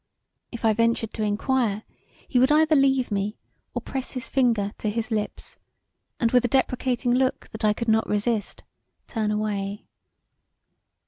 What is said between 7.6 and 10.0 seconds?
I could not resist, turn away.